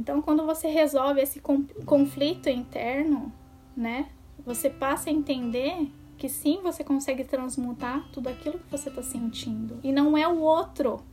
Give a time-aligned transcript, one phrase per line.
[0.00, 1.42] Então, quando você resolve esse
[1.84, 3.30] conflito interno,
[3.76, 4.08] né,
[4.42, 9.78] você passa a entender que sim, você consegue transmutar tudo aquilo que você está sentindo.
[9.84, 11.04] E não é o outro.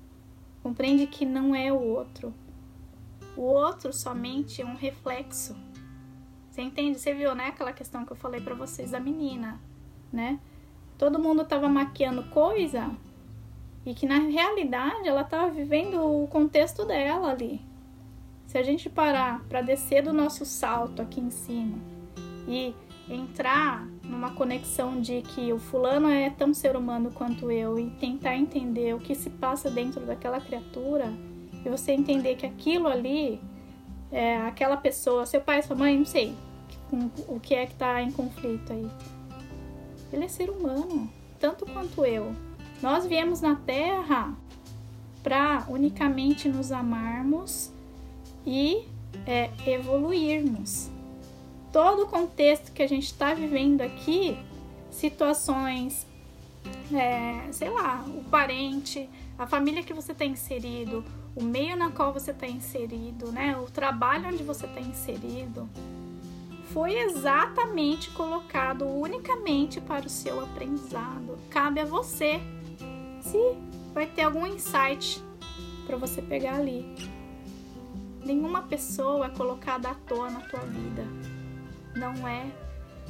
[0.63, 2.34] Compreende que não é o outro.
[3.36, 5.54] O outro somente é um reflexo.
[6.49, 6.97] Você entende?
[6.97, 9.60] Você viu, né, aquela questão que eu falei para vocês da menina,
[10.13, 10.40] né?
[10.97, 12.90] Todo mundo tava maquiando coisa
[13.85, 17.59] e que na realidade ela tava vivendo o contexto dela ali.
[18.48, 21.78] Se a gente parar para descer do nosso salto aqui em cima
[22.48, 22.74] e
[23.10, 28.38] entrar numa conexão de que o fulano é tão ser humano quanto eu e tentar
[28.38, 31.14] entender o que se passa dentro daquela criatura
[31.66, 33.41] e você entender que aquilo ali
[34.12, 36.34] é aquela pessoa, seu pai, sua mãe, não sei
[37.27, 38.90] o que é que está em conflito aí.
[40.12, 42.34] Ele é ser humano, tanto quanto eu.
[42.82, 44.34] Nós viemos na Terra
[45.22, 47.76] para unicamente nos amarmos
[48.48, 48.88] e
[49.26, 50.90] é, evoluirmos
[51.72, 54.40] todo o contexto que a gente está vivendo aqui,
[54.90, 56.08] situações,
[56.94, 61.04] é, sei lá, o parente, a família que você está inserido,
[61.36, 65.69] o meio na qual você está inserido, né, o trabalho onde você está inserido,
[66.71, 71.38] foi exatamente colocado unicamente para o seu aprendizado.
[71.49, 72.39] Cabe a você
[73.21, 73.38] se
[73.93, 75.21] vai ter algum insight
[75.86, 77.16] para você pegar ali.
[78.25, 81.05] Nenhuma pessoa é colocada à toa na tua vida
[81.97, 82.45] não é,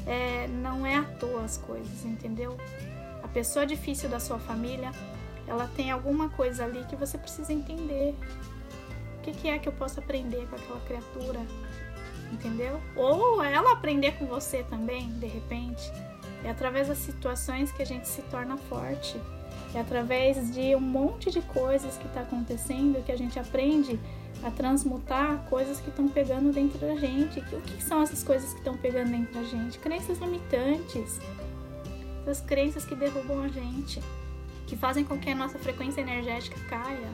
[0.06, 2.58] é não é à toa as coisas, entendeu?
[3.22, 4.92] A pessoa difícil da sua família,
[5.46, 8.16] ela tem alguma coisa ali que você precisa entender.
[9.18, 11.40] O que, que é que eu posso aprender com aquela criatura?
[12.32, 12.80] Entendeu?
[12.96, 15.92] Ou ela aprender com você também, de repente.
[16.44, 19.20] É através das situações que a gente se torna forte.
[19.74, 24.00] É através de um monte de coisas que está acontecendo que a gente aprende
[24.44, 27.40] a transmutar coisas que estão pegando dentro da gente.
[27.40, 29.80] O que são essas coisas que estão pegando dentro da gente?
[29.80, 31.20] Crenças limitantes,
[32.22, 34.02] essas crenças que derrubam a gente,
[34.66, 37.10] que fazem com que a nossa frequência energética caia.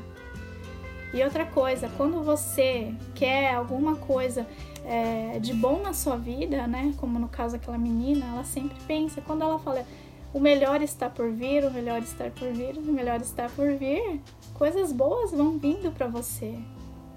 [1.13, 4.47] E outra coisa, quando você quer alguma coisa
[4.83, 6.93] é, de bom na sua vida, né?
[6.97, 9.85] Como no caso daquela menina, ela sempre pensa, quando ela fala
[10.33, 14.19] o melhor está por vir, o melhor está por vir, o melhor está por vir,
[14.55, 16.57] coisas boas vão vindo para você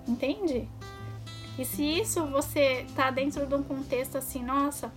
[0.06, 0.68] entende?
[1.58, 4.92] E se isso você tá dentro de um contexto assim, nossa,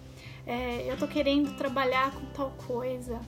[0.46, 3.19] é, eu tô querendo trabalhar com tal coisa,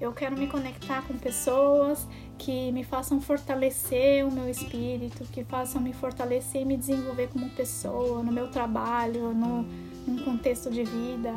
[0.00, 5.80] eu quero me conectar com pessoas que me façam fortalecer o meu espírito, que façam
[5.80, 9.62] me fortalecer e me desenvolver como pessoa, no meu trabalho, no,
[10.06, 11.34] num contexto de vida.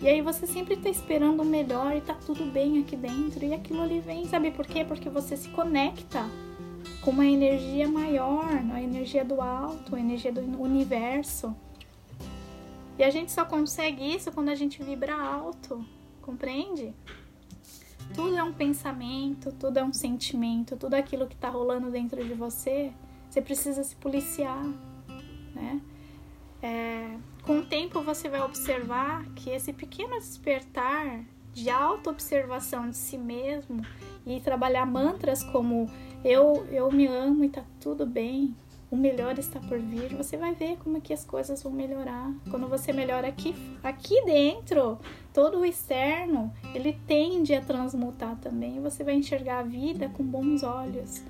[0.00, 3.54] E aí você sempre tá esperando o melhor e tá tudo bem aqui dentro e
[3.54, 4.84] aquilo ali vem, sabe por quê?
[4.84, 6.28] Porque você se conecta
[7.02, 11.54] com uma energia maior, a energia do alto, a energia do universo.
[12.98, 15.84] E a gente só consegue isso quando a gente vibra alto,
[16.20, 16.94] compreende?
[18.14, 22.34] Tudo é um pensamento, tudo é um sentimento, tudo aquilo que está rolando dentro de
[22.34, 22.92] você,
[23.28, 24.64] você precisa se policiar,
[25.54, 25.80] né?
[26.62, 33.18] É, com o tempo você vai observar que esse pequeno despertar de auto-observação de si
[33.18, 33.84] mesmo
[34.26, 35.88] e trabalhar mantras como
[36.24, 38.54] eu, eu me amo e tá tudo bem,
[38.92, 42.30] o melhor está por vir, você vai ver como é que as coisas vão melhorar.
[42.50, 44.98] Quando você melhora aqui, aqui dentro,
[45.32, 48.82] todo o externo, ele tende a transmutar também.
[48.82, 51.22] Você vai enxergar a vida com bons olhos.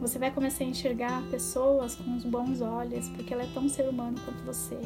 [0.00, 3.86] Você vai começar a enxergar pessoas com os bons olhos, porque ela é tão ser
[3.86, 4.78] humano quanto você.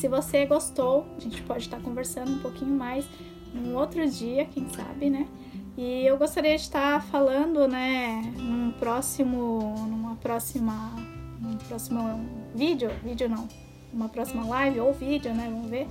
[0.00, 3.06] Se você gostou, a gente pode estar conversando um pouquinho mais
[3.52, 5.28] num outro dia, quem sabe, né?
[5.76, 10.92] E eu gostaria de estar falando, né, num próximo, numa próxima,
[11.40, 12.20] num próximo
[12.54, 13.48] vídeo, vídeo não,
[13.92, 15.88] uma próxima live ou vídeo, né, vamos ver,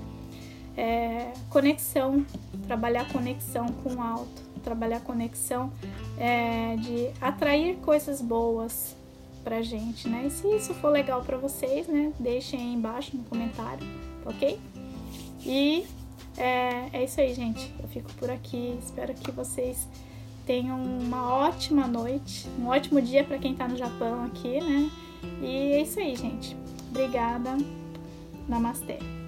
[0.78, 2.24] é, conexão,
[2.68, 5.72] trabalhar conexão com o alto, trabalhar conexão
[6.18, 8.96] é, de atrair coisas boas
[9.44, 10.26] pra gente, né?
[10.28, 13.86] E se isso for legal para vocês, né, deixem aí embaixo no comentário,
[14.26, 14.60] ok?
[15.44, 15.88] E
[16.42, 17.74] é, é isso aí, gente.
[17.80, 18.78] Eu fico por aqui.
[18.82, 19.88] Espero que vocês
[20.46, 24.90] tenham uma ótima noite, um ótimo dia para quem tá no Japão aqui, né?
[25.42, 26.58] E é isso aí, gente.
[26.90, 27.58] Obrigada.
[28.48, 29.21] Namastê.